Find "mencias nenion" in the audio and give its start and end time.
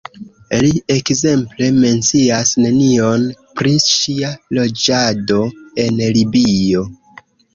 1.83-3.27